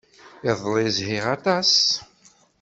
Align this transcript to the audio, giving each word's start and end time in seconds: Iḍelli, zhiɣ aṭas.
Iḍelli, 0.49 0.87
zhiɣ 0.97 1.25
aṭas. 1.35 1.73